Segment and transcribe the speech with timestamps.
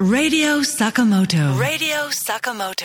[0.00, 1.36] Radio Sakamoto.
[1.58, 2.84] Radio Sakamoto.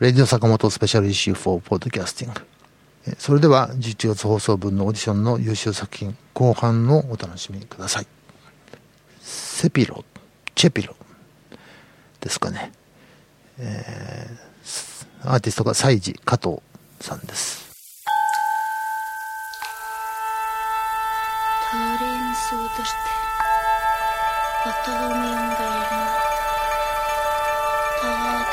[0.00, 2.40] Radio Sakamoto スペシャルイシュ4ポッドキャスティング
[3.18, 8.06] それでは11月放送分のオーディションの優秀作品後半のお楽しみください。
[9.20, 10.02] セピロ
[10.54, 10.96] チェピロ
[12.22, 12.72] ですかね、
[13.58, 16.62] えー、アーティストが西寺加藤
[17.00, 17.70] さんです。
[21.70, 22.96] ただ演奏として
[24.64, 26.13] バトルおンがいる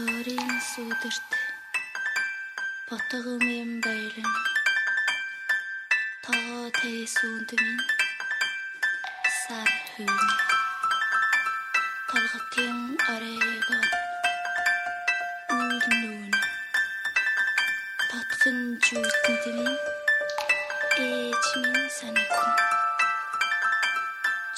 [0.00, 1.30] Хорийн сүдэрт.
[2.88, 4.32] Ботгомын байлан
[6.24, 7.78] тоо тэсүндмин
[9.40, 10.14] сар хүн
[12.08, 12.78] толготын
[13.12, 13.90] орэгод
[15.56, 16.32] нүүр нүүн
[18.10, 19.74] татсан жүйтэнтмин
[21.08, 22.52] ээж минь санагдна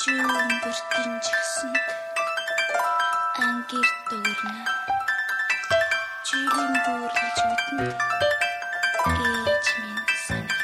[0.00, 1.86] чүүн бүртэн жигсэнд
[3.46, 5.01] ангир дүүрнэ
[6.32, 7.86] ширийн дүүрлэж мэднэ.
[9.12, 10.61] Ээж минь санаа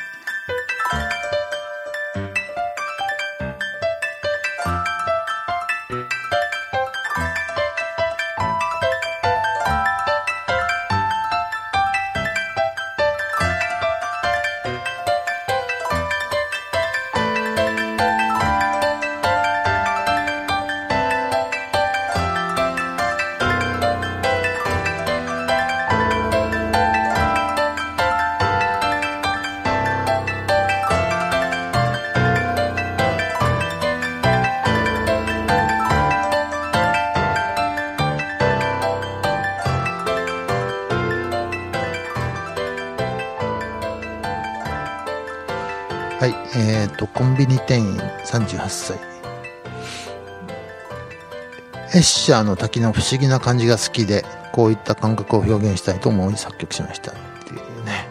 [52.28, 54.22] シャーの滝の不思議な感じが好きで、
[54.53, 58.06] こういった感覚を表現したいと思い作曲しましたっていうね。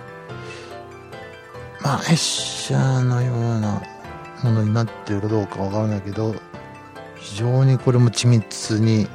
[1.84, 3.84] まあ、エッシャーのような
[4.42, 6.34] ものになってるかどうかわからないけど、
[7.18, 9.08] 非常にこれも緻密に、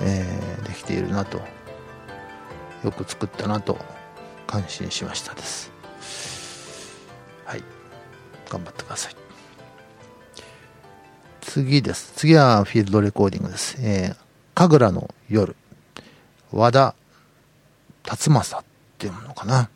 [0.00, 1.40] えーできているなと、
[2.84, 3.78] よく作ったなと
[4.46, 5.67] 感心しましたです。
[11.48, 12.12] 次です。
[12.14, 13.78] 次はフィールドレコーディングです。
[13.80, 14.16] えー、
[14.54, 15.56] 神楽の夜。
[16.52, 16.94] 和田
[18.02, 18.64] 達正っ
[18.98, 19.70] ていうのかな。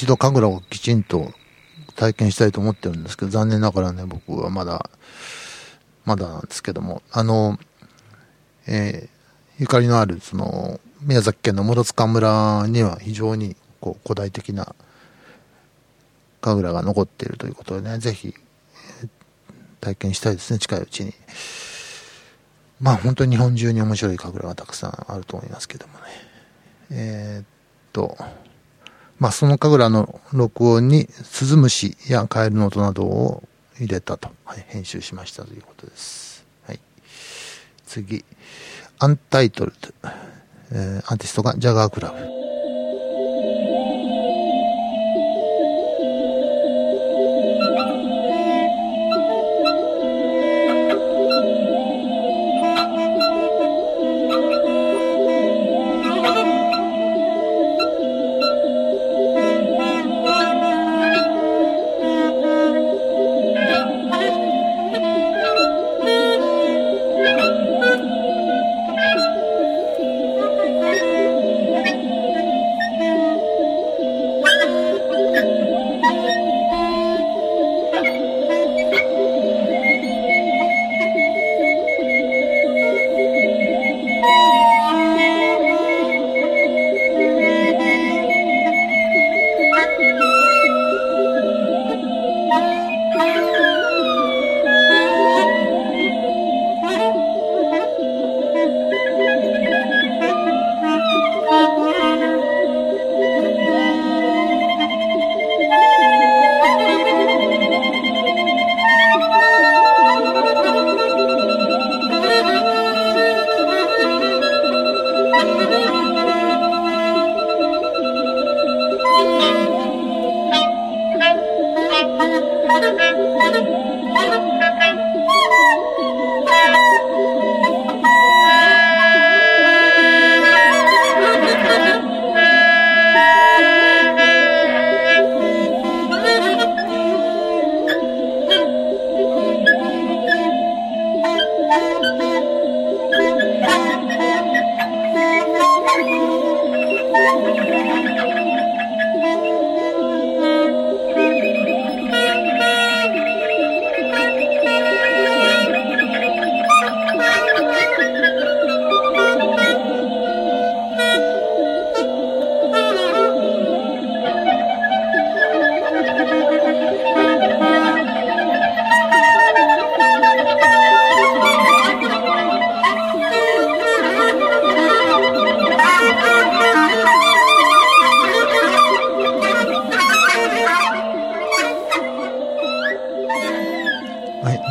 [0.00, 1.30] 一度神楽をきちんと
[1.94, 4.88] 体験したいと思ってるんですけど、残念ながらね、僕はまだ、
[6.06, 7.58] まだなんですけども、あの、
[8.66, 9.20] えー
[9.58, 14.74] ゆかりのある、その、宮崎県の諸塚村には非常に、こう、古代的な
[16.40, 18.32] 神楽が残っているということでね、ぜひ、
[19.82, 21.12] 体験したいですね、近いうちに。
[22.80, 26.00] まあ本当に日本中に面白い神楽がたくさんあると思いますけどもね。
[26.90, 27.46] えーっ
[27.92, 28.16] と、
[29.20, 33.44] まあその神楽の録音にスズムシやカエルの音などを
[33.78, 36.44] 入れたと、はい、編集しましたということです。
[36.66, 36.80] はい。
[37.86, 38.24] 次、
[38.98, 39.88] アンタイトルド、
[40.72, 42.49] えーアーティストがジャガークラブ。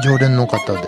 [0.04, 0.80] 常連の方で、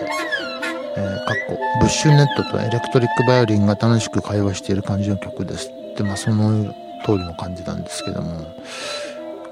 [0.96, 6.72] えー、かっこ、ブッシュネットとエレクトリックバイオリンが楽しく会話している感じの曲ですって、まあ、その
[7.04, 8.54] 通りの感じなんですけども、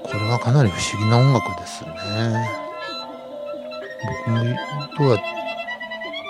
[0.03, 2.49] これはかなり不思議な音楽ですね。
[4.25, 4.43] 僕も、
[4.97, 5.17] どうや、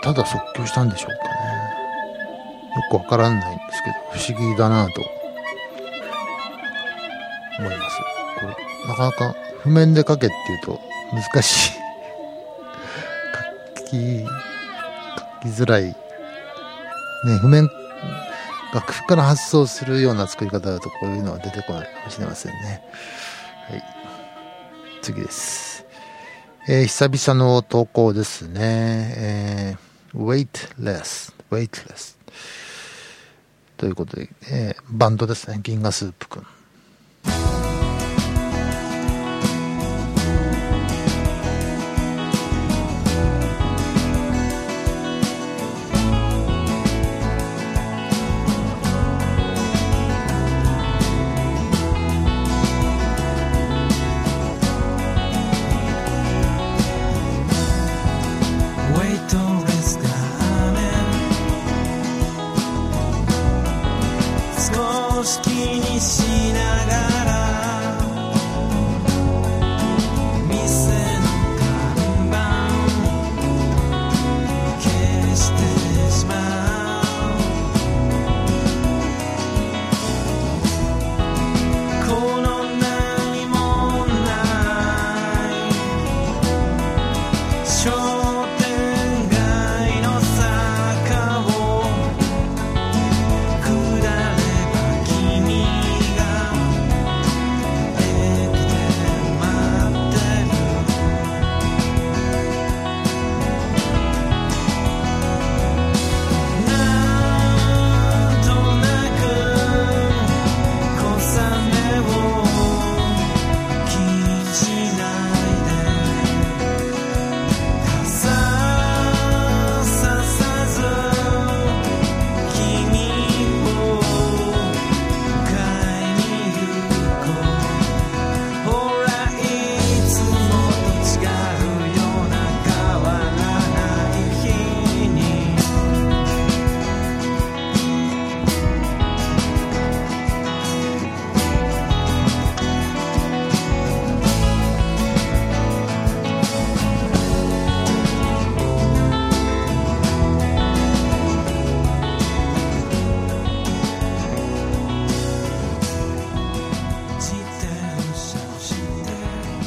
[0.04, 1.32] ただ即興したんでしょうかね。
[2.76, 5.02] よくわからないんですけど、不思議だなと
[7.60, 7.98] 思います。
[8.40, 8.56] これ、
[8.88, 10.80] なかなか譜面で書けっていうと
[11.14, 11.71] 難しい。
[13.92, 15.84] き、書きづらい。
[15.84, 15.94] ね、
[17.40, 17.70] 譜面、
[18.74, 22.82] 楽譜から発想するような作り方だとこういうのは出てこないかもしれませんね。
[23.70, 23.84] はい。
[25.02, 25.86] 次です。
[26.68, 29.14] えー久々の投稿ですね。
[29.18, 32.16] えー weightless, weightless.
[33.78, 35.60] ということで、えーバンドですね。
[35.62, 36.48] 銀河スープくん。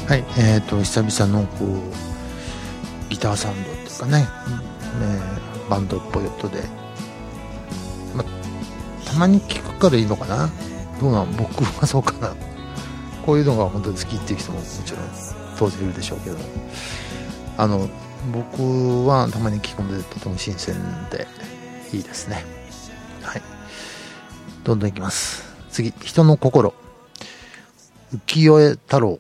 [0.07, 4.29] はい、えっ、と、久々のこう、ギターサウンドっていうかね、
[5.03, 6.63] えーバンドっぽい音で、
[8.15, 8.25] ま、
[9.05, 10.51] たまに聞くからいいのかな。
[11.01, 12.35] どうなん僕はそうかな。
[13.25, 15.01] こういうのが本当に好きっていう人ももちろん
[15.59, 16.37] 当然いるでしょうけど、
[17.57, 17.89] あの、
[18.33, 20.77] 僕はたまに聞くのでとても新鮮
[21.11, 21.27] で
[21.93, 22.45] いいですね。
[23.23, 23.43] はい。
[24.63, 25.45] どんどんいきます。
[25.71, 26.75] 次、人の心。
[28.27, 29.19] 浮世絵太郎。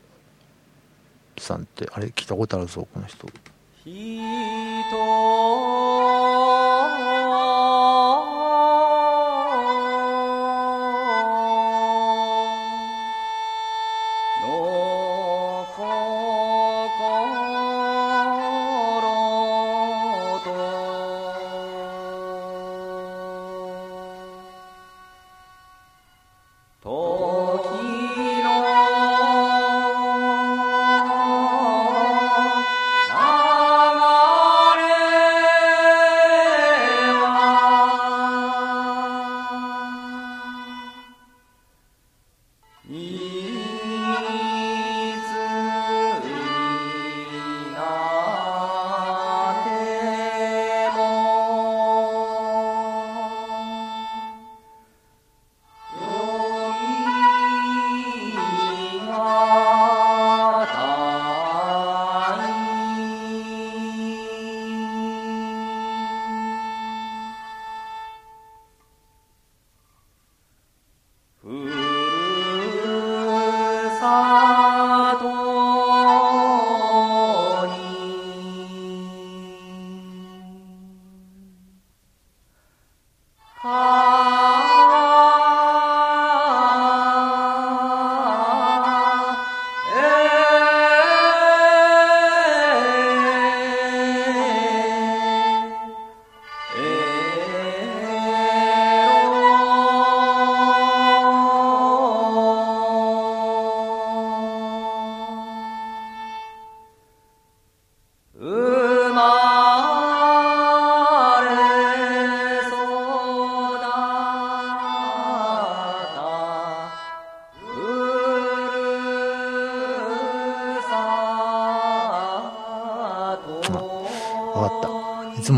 [1.42, 3.26] さんって、あれ聞いたことあるぞ、この人。
[3.84, 5.43] 人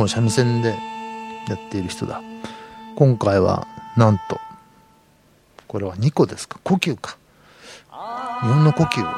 [0.09, 0.77] 三味線で
[1.49, 2.23] やっている人だ。
[2.97, 4.41] 今回は、なんと、
[5.69, 7.17] これは2個ですか呼吸か。
[8.43, 9.11] 日本の呼吸を、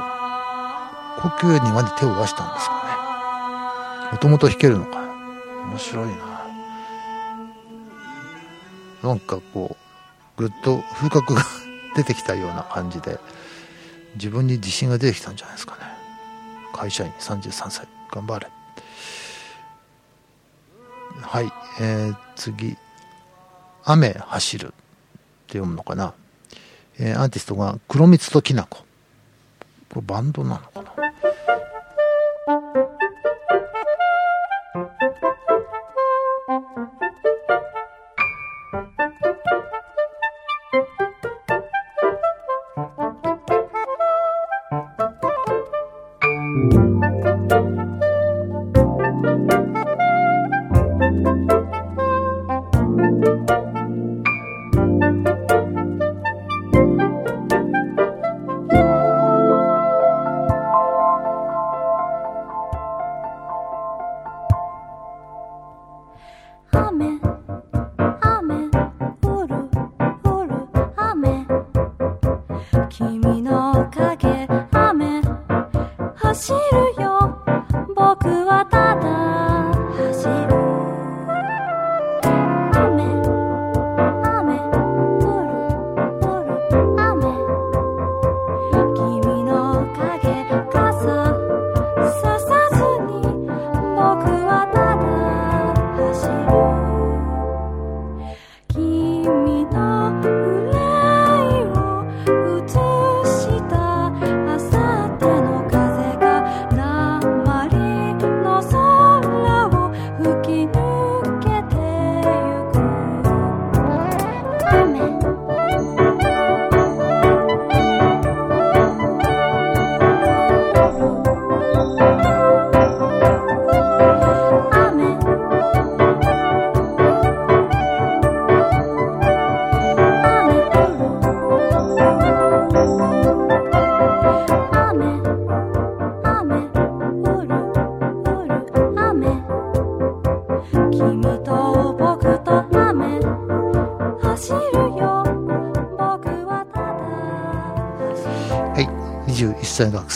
[1.21, 4.13] 呼吸にまで手を出したんですかね。
[4.13, 4.99] もともと弾けるのか。
[5.65, 6.29] 面白いな。
[9.03, 9.77] なんかこ
[10.39, 11.43] う、ぐっと風格が
[11.97, 13.19] 出てきたような感じで、
[14.15, 15.81] 自分に自信が出てきたんじゃないですかね。
[16.73, 17.87] 会社員33歳。
[18.11, 18.58] 頑張れ。
[21.21, 22.77] はい、えー、次。
[23.85, 24.75] 雨走るって
[25.59, 26.15] 読むのかな。
[26.99, 28.85] えーアーティストが黒蜜ときなこ。
[29.93, 30.88] これバンドなのかな。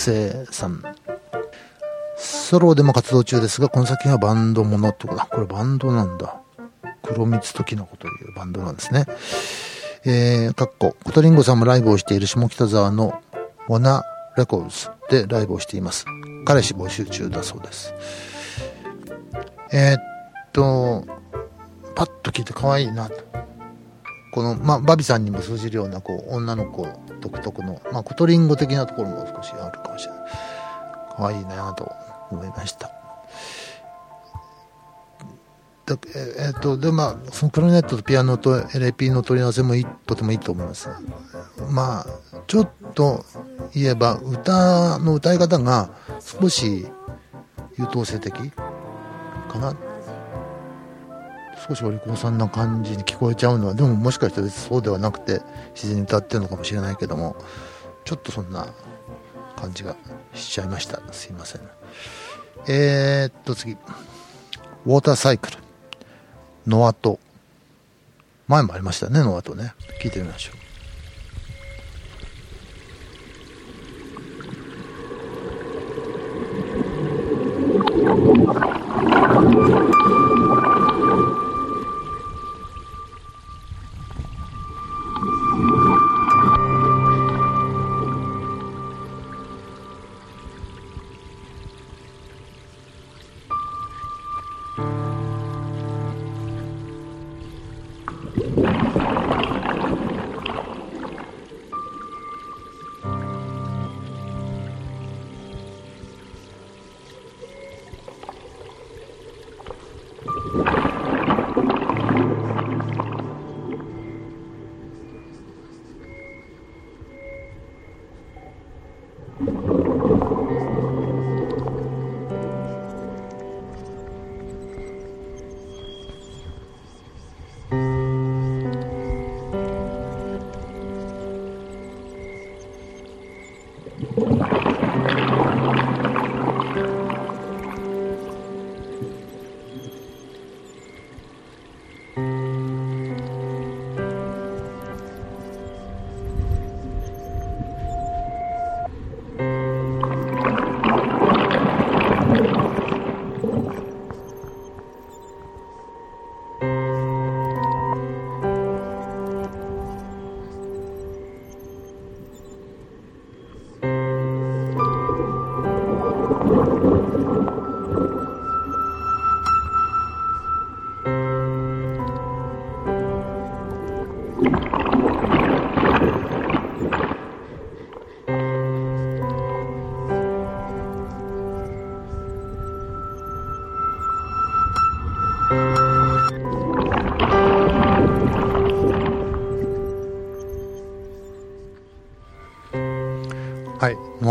[0.02, 0.82] 生さん。
[2.16, 5.26] ソロでも活動中ですが、この作品はバンドものってことだ。
[5.30, 6.40] これバンドなんだ。
[7.02, 9.06] 黒蜜とキノコというバンドなんですね。
[10.04, 13.22] えー、かっこ、コトリンゴさんもライブをしている下北沢の
[13.68, 14.04] モナ
[14.36, 16.04] レコーズでライブをしています。
[16.44, 17.94] 彼氏募集中だそうです。
[19.72, 20.00] えー、っ
[20.52, 21.06] と、
[21.94, 23.24] パッと聞いて可愛いなと。
[24.32, 26.88] この、まあ、バビさんにも通じるような、こう、女の子
[27.22, 30.22] 独特の、まあ、コトリンゴ的なところも少しあるかもしれない。
[31.16, 31.90] 可愛いなと
[32.30, 32.90] 思いました。
[35.84, 40.88] で、ええっと、で、まあ、そのクラリネットとピアノと LP の取り合わせもいいとてもいいと思います。
[41.70, 42.06] まあ、
[42.46, 43.24] ちょっと
[43.74, 46.86] 言えば、歌の歌い方が少し
[47.78, 48.32] 優等生的
[49.48, 49.74] かな。
[51.68, 55.40] 少しお利口さんな感じに聞こえちゃうのは、でももしかしたらそうではなくて
[55.74, 57.36] 自然に歌ってるのかもしれないけども、
[58.04, 58.66] ちょっとそんな
[59.56, 59.94] 感じが
[60.34, 61.00] しちゃいました。
[61.12, 61.62] すいません。
[62.68, 63.72] えー、っと次。
[64.84, 65.58] ウォーターサイクル。
[66.66, 67.20] ノアと。
[68.48, 69.74] 前もありましたね、ノアとね。
[70.02, 70.61] 聞いてみましょう。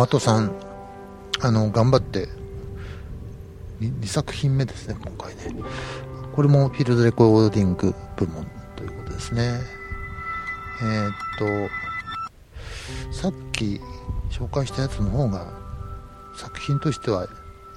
[0.02, 0.52] はい、ノアトさん、
[1.42, 2.28] あの、頑張って、
[3.82, 5.56] 2, 作品目ですね、今回ね。
[6.34, 9.60] これもフィールドレコーディング部門ということですね。
[10.82, 11.14] えーっ
[13.12, 13.80] と、さっき
[14.32, 15.54] 紹介したやつの方が、
[16.36, 17.28] 作品としては、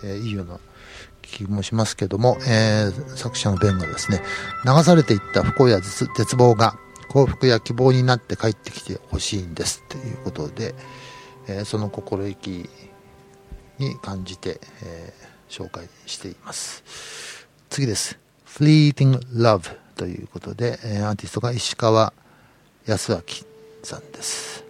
[0.03, 0.59] えーいいような
[1.21, 4.23] 気もしますけども、えー作者のベンがですね、
[4.65, 10.75] 流されていった不幸や絶望が幸福や希望になって帰ってきてほしいんですということで、
[11.49, 12.69] えー、その心意気
[13.79, 17.47] に感じて、えー、紹介しています。
[17.71, 18.19] 次です。
[18.47, 22.13] Fleeting Love ということで、えー、アーティストが石川
[22.87, 23.23] 康明
[23.83, 24.65] さんです。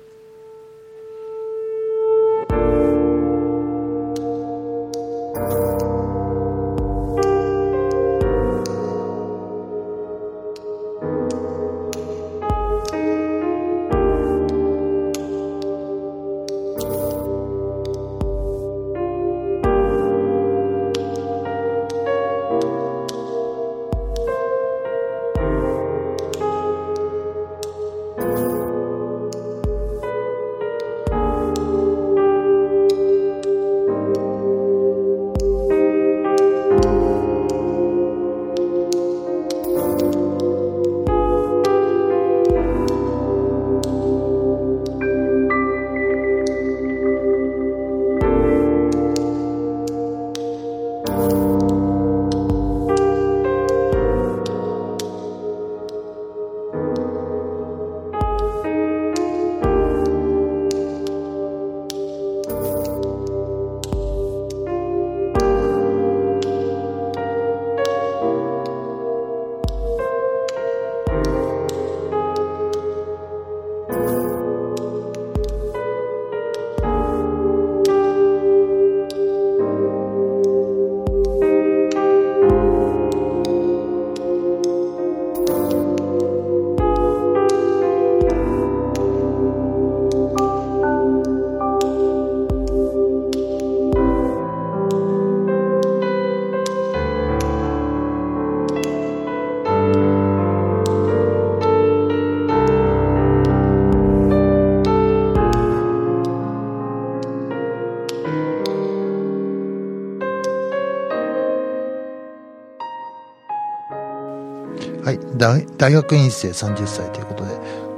[115.85, 117.51] 大学院生30歳ということで、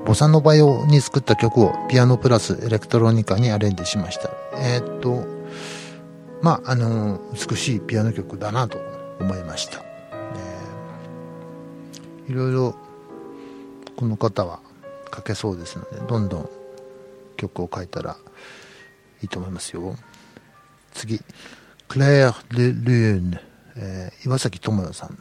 [0.04, 4.28] ボサノバ用に作った曲をピアノプラスエレクトロニカにアレンジしました。
[4.56, 5.24] えーっと、
[6.42, 8.78] まあ、あの、美しいピアノ曲だなと
[9.20, 9.84] 思いました。
[10.10, 12.74] えーいろいろ、
[13.94, 14.58] この方は
[15.14, 16.50] 書けそうですので、どんどん
[17.36, 18.16] 曲を書いたら
[19.22, 19.94] いいと思いますよ。
[20.92, 21.20] 次、
[21.86, 23.38] クレア・ル・ルーン、
[23.76, 25.16] えー岩崎智代さん。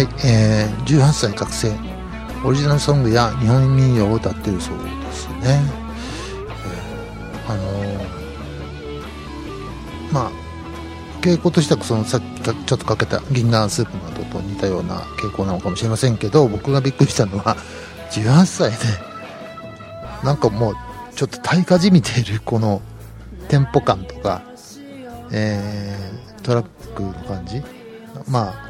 [0.00, 1.76] はい、えー、18歳学生、
[2.42, 5.60] オリジナルソングや日本民謡を歌ってるそうですね。
[6.64, 7.98] えーあのー
[10.10, 10.30] まあ、
[11.20, 17.58] 傾向としてはそのさっきちょっとかけた銀杏スープなどと似たような傾向なのかもしれませんけど、僕がびっくりしたのは、
[18.10, 18.76] 18歳で、
[20.24, 20.74] なんかもう、
[21.14, 22.80] ちょっと大火じみているこの
[23.48, 24.40] テンポ感とか、
[25.30, 27.62] えー、トラックの感じ。
[28.26, 28.69] まあ、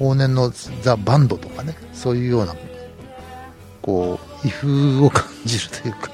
[0.00, 0.50] 往年の
[0.82, 2.54] ザ・バンドとかね、そういうような、
[3.82, 6.10] こう、威風を感じるというか、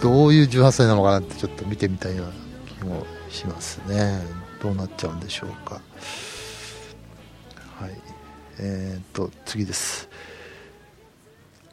[0.00, 2.32] どういう18歳なのかなってちょっと見てみたいような
[2.78, 4.20] 気もしますね。
[4.60, 5.80] どうなっちゃうんでしょうか。
[7.78, 7.90] はい。
[8.58, 10.08] えー、っと、次です。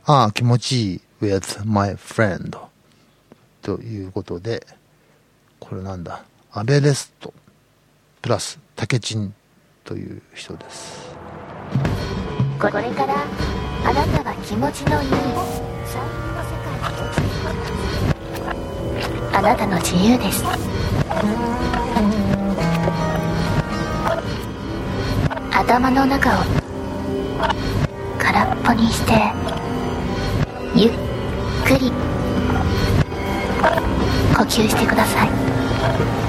[0.06, 2.58] ああ、気持ちいい with my friend
[3.62, 4.66] ということで、
[5.60, 7.34] これなんだ、アベレスト
[8.22, 9.34] プラスタケチン
[9.90, 11.10] という人です。
[12.62, 13.26] これから
[13.84, 15.10] あなたは気持ちのいい
[19.34, 20.44] あなたの自由です
[25.52, 26.44] 頭の中を
[28.20, 29.14] 空っぽにして
[30.76, 30.92] ゆっ
[31.66, 31.92] くり
[34.38, 36.29] 呼吸してください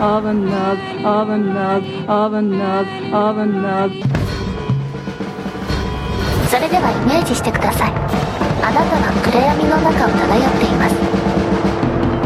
[0.00, 4.08] Of another, of another, of another, of another.
[6.48, 10.94] それではイメージしてくださいあなたは暗闇の中を漂っています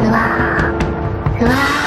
[0.01, 1.82] うわーうわー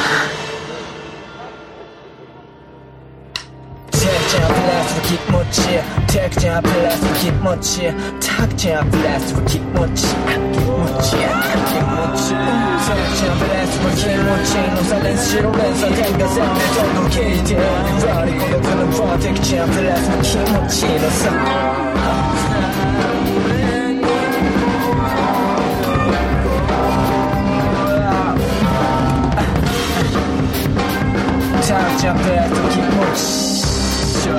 [5.75, 7.81] 気持ち Take ちゃんプラス気持ち
[8.21, 21.75] Take ちゃんプラス気持ち気持ち気持ち Take ちゃんプラスの気持ちの差連白連鎖点が全部どんどん消えてラリコでこの Take ちゃんプラスの気持ちの差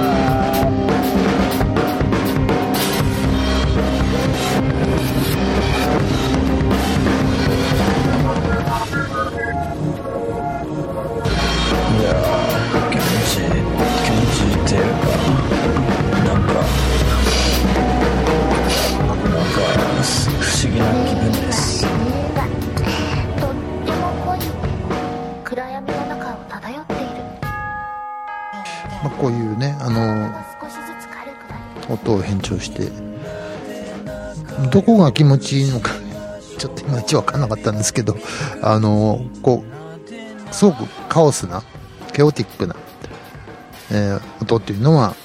[0.07, 0.36] タ
[34.77, 35.93] どこが気持ちいいのか
[36.59, 38.15] ちょっといまいち分かんなかったんですけど
[38.61, 39.65] あのこ
[40.51, 41.63] うすごくカオスな
[42.13, 42.77] ケオティックな、
[43.91, 45.17] えー音っていうのは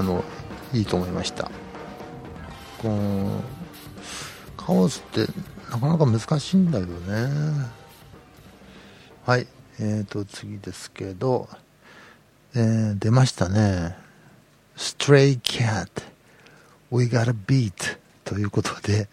[0.00, 0.24] あの
[0.74, 1.48] いいと思いました。
[2.78, 5.32] こうカオスって
[5.70, 7.70] なかなか難しいんだよね。
[9.24, 9.46] はい
[9.78, 11.48] えーと次ですけど、
[12.56, 13.96] えー出ましたね。
[14.76, 16.02] Stray Cat
[16.90, 19.08] We Got a Beat ということで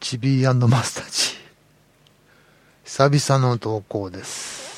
[0.00, 1.40] チビーマスタジ
[2.84, 4.70] 久々の投稿です。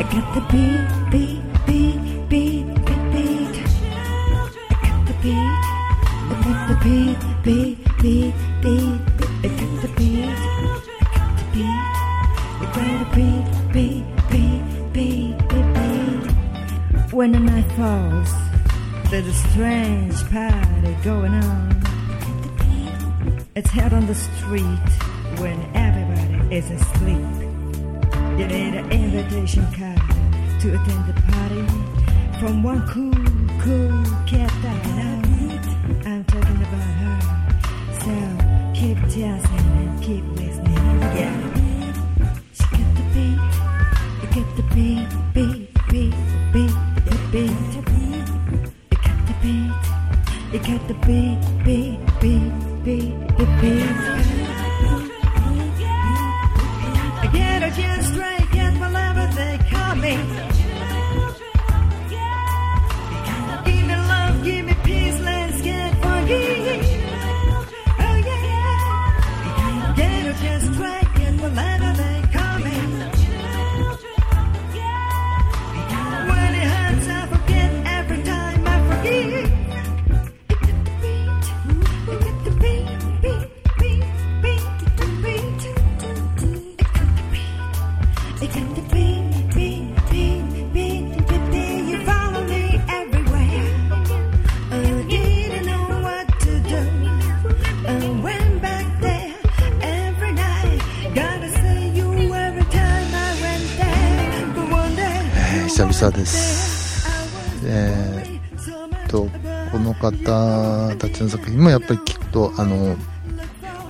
[0.00, 0.40] I got the
[6.80, 9.17] beat, beat, beat, beat,
[17.18, 18.32] When the night falls,
[19.10, 21.82] there's a strange party going on.
[23.56, 24.88] It's held on the street
[25.40, 27.26] when everybody is asleep.
[28.38, 30.00] You need an invitation card
[30.60, 33.12] to attend the party from one cool,
[33.64, 34.48] cool cat.
[51.08, 51.47] be
[105.98, 107.08] Eh, 久々です。
[107.64, 109.28] えー、と、
[109.72, 112.94] この方たちの作品もやっぱり聞くと、あの、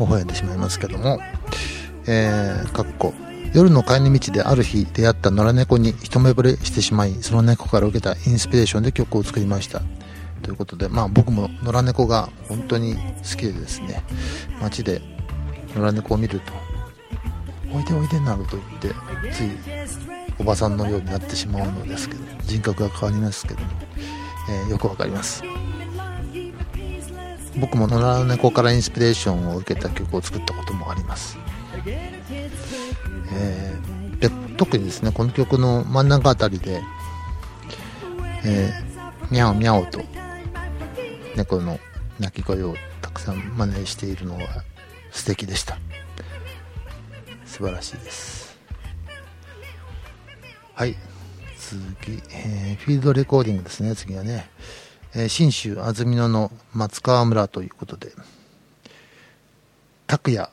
[0.00, 1.18] 微笑んでしまいますけども、
[2.06, 3.12] えー、かっこ、
[3.52, 9.82] 夜の帰り道である日出会った野良猫に一目惚れしてしまい、その猫から受けたインスピレーションで曲を作りました。
[10.40, 14.02] ということで、まあ僕も野良猫が本当に好きでですね、
[14.62, 15.02] 街で
[15.76, 16.54] 野良猫を見ると、
[17.70, 18.94] おいでおいでなどと言って、
[19.30, 20.07] つい
[20.38, 23.66] おばさんのようになってしまうのですけど人格が変わりますけども、
[24.50, 25.42] えーよくわかります。
[27.58, 31.38] 僕も野良猫からインスピレーションを受けた曲を作ったこともあります、
[33.34, 36.82] えーで特にですねこの曲の真ん中あたりで、
[38.44, 40.00] えー、ミャオミャオと
[41.36, 41.78] 猫の
[42.18, 44.40] 鳴き声をたくさん真似しているのは
[45.10, 45.78] 素敵でした。
[47.44, 48.37] 素晴らしいです。
[50.78, 50.94] はい。
[51.58, 54.48] 次、えーフィールドレコーディングですね、次はね。
[55.12, 58.12] えー新州安曇野の松川村ということで、
[60.06, 60.48] 拓也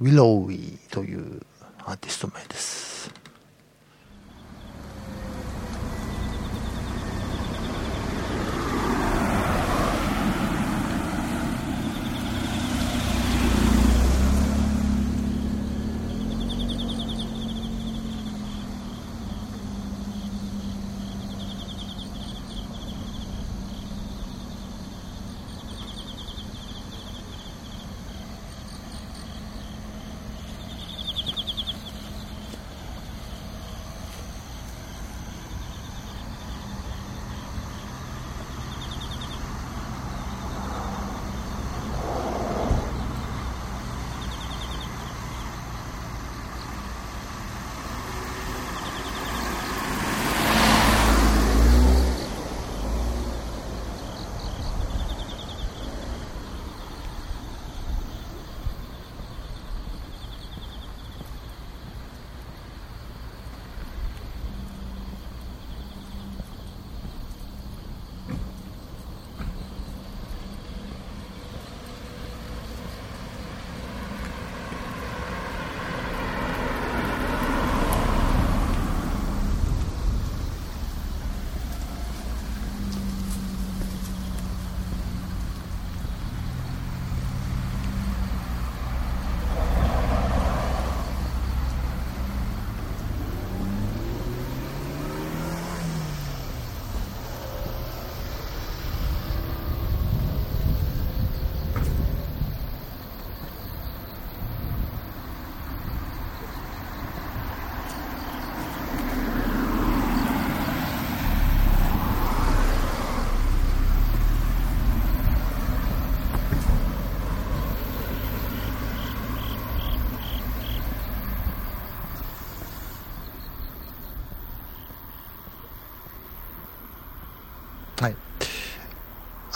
[0.00, 1.42] ウィローウィーという
[1.78, 3.19] アーティスト名です。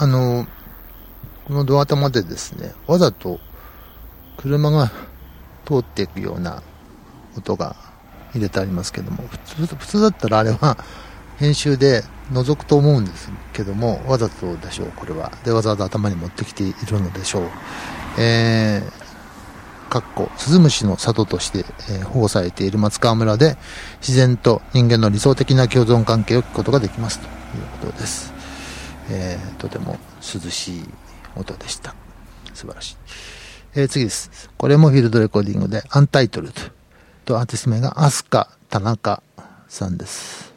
[0.04, 0.46] あの、
[1.46, 3.40] このドア玉でですね、わざと
[4.36, 4.90] 車が
[5.64, 6.62] 通っていくような
[7.38, 7.74] 音が
[8.34, 10.76] 入れてありますけども、普通普通だったらあれは
[11.38, 12.02] 編集で
[12.34, 15.32] 覗くと思うんですけども、わざとでしょう、これは。
[15.42, 17.44] で、わざわざ頭に持ってきているのでしょう。
[18.18, 23.56] えー、かっこ、スズムシの里として、えー保護されている松川村で、
[24.02, 27.32] 自然と人間の理想的な共存関係を聞くことができますという
[27.80, 28.33] ことです。
[29.10, 30.84] えー、とても涼しい
[31.36, 31.94] 音でした。
[32.54, 32.96] 素晴らしい。
[33.76, 34.50] えー次です。
[34.56, 36.54] これもフィールドレコーディングで、アンタイトルド
[37.24, 39.22] とアーティスト名がアスカ田中
[39.68, 40.53] さんです。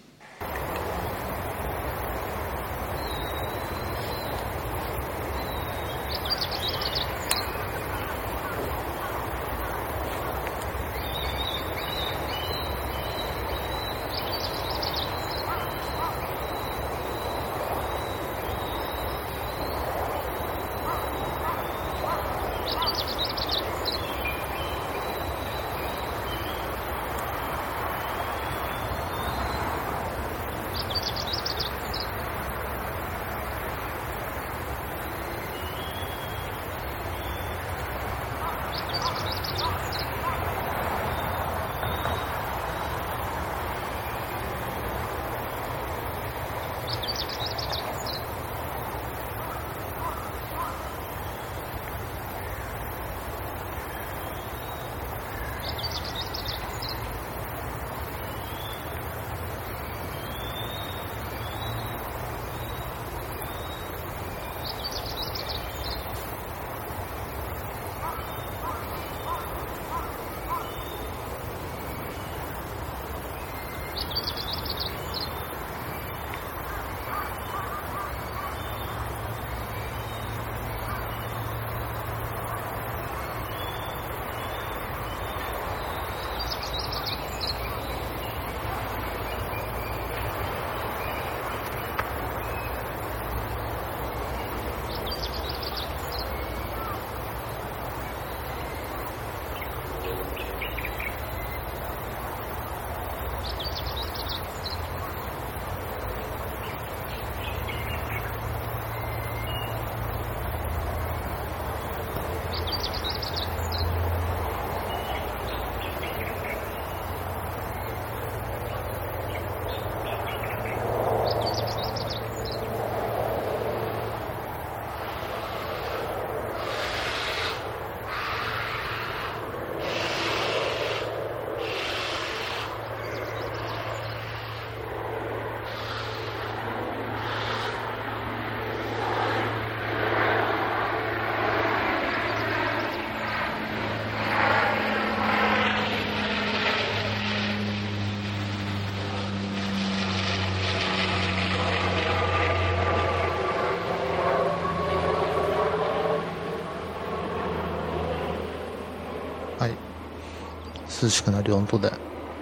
[161.01, 161.91] 涼しくなる音で、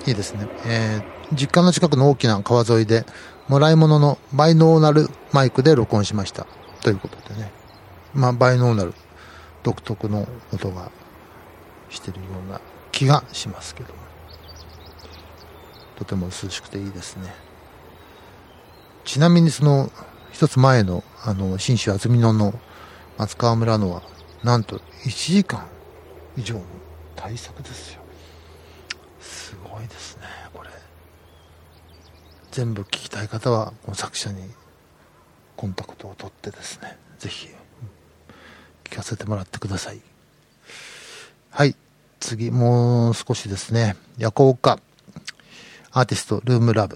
[0.06, 0.47] いいですね。
[0.66, 3.06] えー、実家の近くの大きな川沿いで、
[3.47, 6.47] もらい物のバイノーナルマイクで録音しました。
[6.82, 7.51] ということでね。
[8.14, 8.93] まあ、バイノーナル、
[9.64, 10.91] 独特の音が
[11.89, 13.99] してるような気がしますけども。
[15.97, 17.34] とても涼しくていいですね。
[19.03, 19.91] ちなみにその、
[20.32, 22.53] 一つ前の、あの、新州安曇野の
[23.18, 24.01] 松川村のは、
[24.43, 25.66] なんと1時間
[26.38, 26.62] 以上の
[27.16, 28.05] 大作ですよ。
[29.26, 30.23] すごいですね、
[30.53, 30.69] これ。
[32.51, 34.49] 全部聞きたい方は、この作者に
[35.55, 37.49] コンタクトを取ってですね、ぜひ、
[38.84, 40.01] 聞かせてもらってください。
[41.49, 41.76] はい。
[42.19, 43.97] 次、もう少しですね。
[44.17, 44.80] 夜行歌。
[45.91, 46.95] アーティスト、ルームラブ。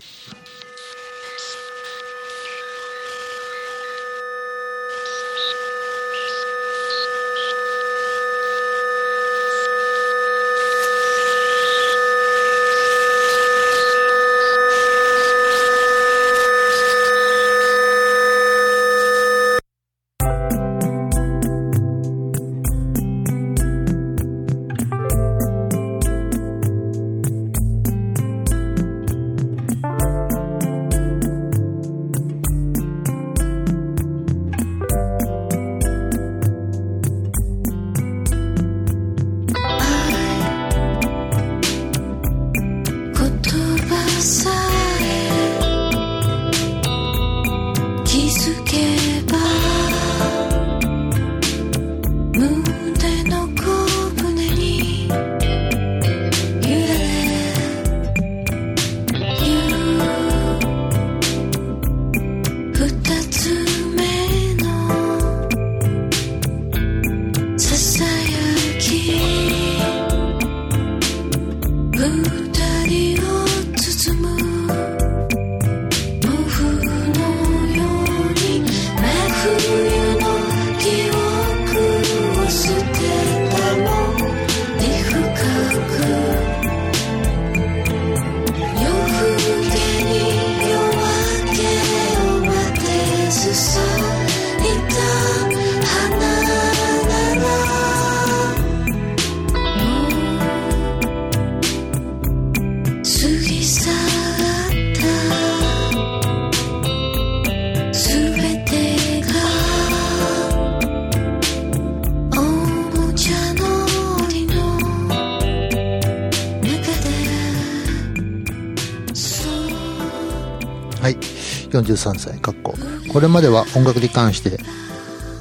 [121.93, 122.75] 43歳かっこ。
[123.11, 124.57] これまでは音楽に関して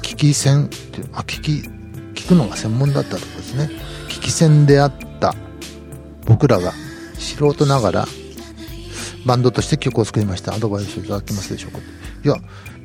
[0.01, 1.51] 聞き戦っていうあ聞き
[2.15, 3.69] 聞くのが専門だったとこですね。
[4.07, 5.35] 聞き戦であった
[6.25, 6.73] 僕らが
[7.17, 8.05] 素人ながら
[9.25, 10.53] バンドとして曲を作りました。
[10.53, 11.79] アドバイスいただけますでしょうか。
[12.23, 12.35] いや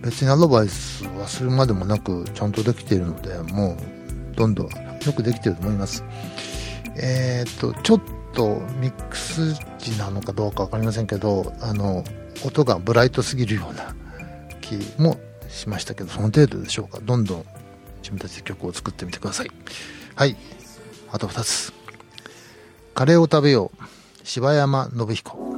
[0.03, 3.77] 別にアドバイスはするまでもなくちゃんとできているのでも
[4.33, 6.05] うどんどんよくできてると思います。
[6.97, 8.01] えっ、とちょっ
[8.35, 12.05] とミックス時なのかどうか分かりませんけどあの
[12.45, 13.95] 音がブライトすぎるような
[14.61, 15.19] 気も
[15.49, 17.01] しましたけどその程度でしょうか。
[17.03, 17.45] どんどん
[17.99, 19.51] 自分たちで曲を作ってみてください。
[20.15, 20.37] はい。
[21.11, 21.73] あと2つ。
[22.95, 23.85] カレーを食べよう。
[24.25, 25.54] 柴山信彦。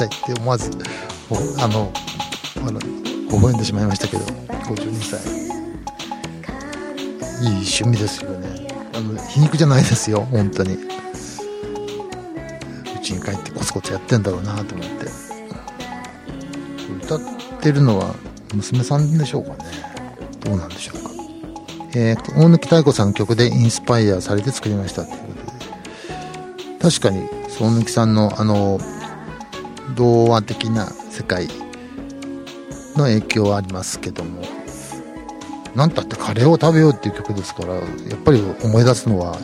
[0.00, 0.70] 歳って思わず
[1.28, 1.92] おあの
[2.66, 5.20] あの微笑んでしまいましたけど52歳
[7.42, 7.44] い。
[7.44, 8.68] い趣味ですよね。
[8.94, 10.74] あの皮肉じゃないですよ本当に。
[10.74, 10.78] う
[13.02, 15.06] ちに帰ってコツコツやってんだろうなと思って。
[17.04, 17.20] 歌っ
[17.60, 18.14] てるのは
[18.54, 19.64] 娘さんでしょうかね。
[20.40, 21.10] どうなんでしょうか。
[21.94, 26.90] えー、大貫妙子さんの曲でインスパイアされて作りましたということで。
[26.90, 27.26] 確かに
[27.58, 28.78] 大貫さんのあの
[30.00, 31.46] 童話的な世界
[32.96, 34.42] の影響はありますけども
[35.74, 37.80] なんたってカレーを食べようっていう曲ですからや
[38.14, 39.36] っぱり思い出すのは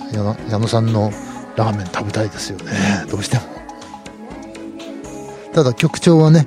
[0.49, 1.11] 矢野さんの
[1.57, 2.73] ラーメン食べたいですよね。
[3.11, 3.43] どうしても。
[5.53, 6.47] ただ曲調はね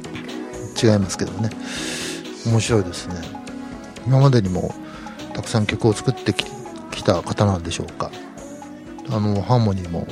[0.81, 1.51] 違いますけどね。
[2.47, 3.15] 面白いですね。
[4.07, 4.73] 今までにも
[5.33, 6.45] たくさん曲を作ってき
[6.91, 8.11] きた方なんでしょうか。
[9.11, 10.07] あのハーモニーも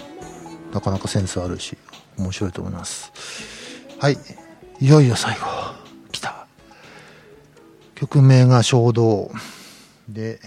[0.73, 1.77] なかなかセンスあるし
[2.17, 3.11] 面白いと思います。
[3.99, 4.17] はい。
[4.79, 5.47] いよいよ最後。
[6.11, 6.47] 来た。
[7.95, 9.31] 曲名が衝動。
[10.07, 10.39] で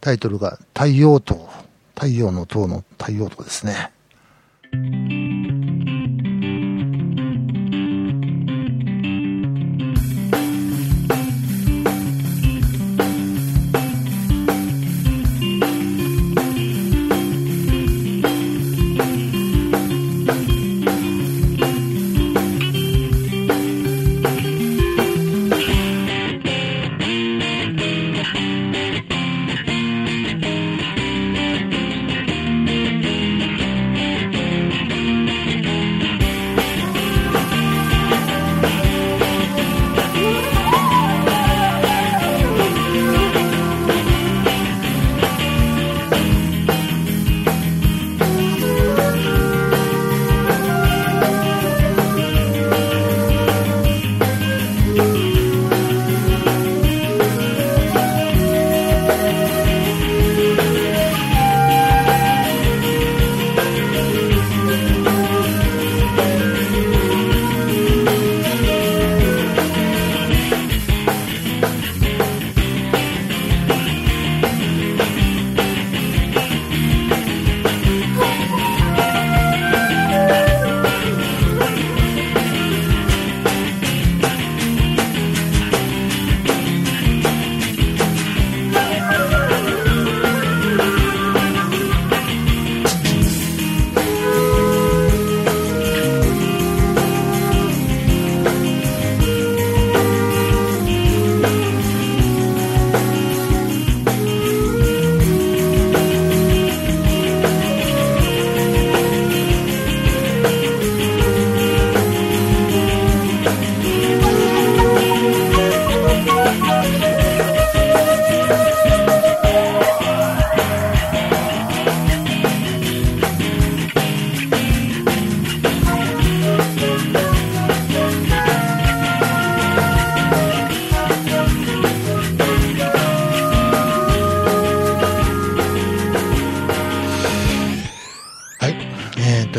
[0.00, 1.48] タイトルが太陽塔。
[1.96, 3.90] 太陽の塔の太陽塔ですね「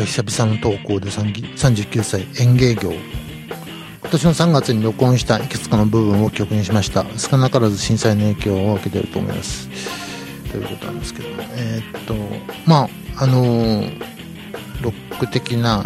[0.08, 2.92] 久々の投稿で39歳園芸業。
[4.00, 7.04] 今年の3月に録音したいくつかの部分を曲にしました。
[7.18, 9.68] 少なからず震災の影響を受けてると思います。
[10.50, 12.14] ということなんですけどえーっと
[12.64, 13.82] まああの
[14.80, 15.84] ロック的な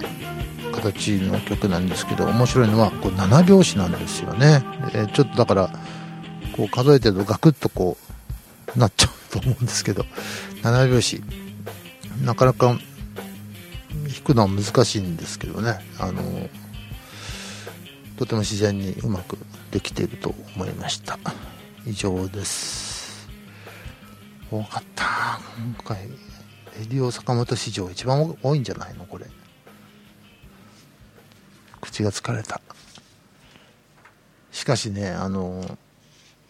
[0.72, 4.62] 形の曲なんですけど面白いのはこう7拍子なんですよね、
[4.94, 5.70] えちょっとだから
[6.56, 7.96] こう数えてるとガクッとこ
[8.76, 10.04] うなっちゃうと思うんですけど。
[10.62, 11.20] 7拍子。
[12.24, 12.78] なかなか
[14.12, 15.80] 弾くのは難しいんですけどね。
[15.98, 16.22] あの
[18.18, 19.38] とても自然にうまく
[19.70, 21.18] できていると思いました。
[21.86, 23.28] 以上です。
[24.50, 25.40] 多かった。
[25.56, 26.08] 今回
[26.78, 29.06] レディオ坂本史上一番多いんじゃないの？
[29.06, 29.26] これ。
[31.80, 32.60] 口が疲れた。
[34.52, 35.78] しかしねあの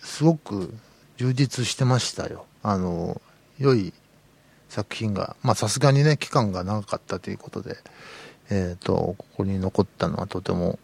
[0.00, 0.74] すごく
[1.16, 2.46] 充実してましたよ。
[2.62, 3.22] あの
[3.58, 3.94] 良い
[4.72, 7.76] 作品がまあさすがにね期間が長かったということで
[8.48, 10.78] えっ、とここに残ったのはとても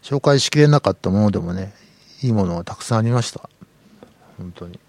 [0.00, 1.74] 紹介しきれなかったものでもね
[2.22, 3.50] いいものがたくさんありました。
[4.38, 4.80] 本当に。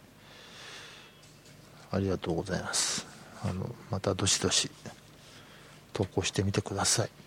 [1.92, 3.06] ありがとうございます。
[3.44, 4.72] あのまたどしどし
[5.92, 7.23] 投稿してみてください。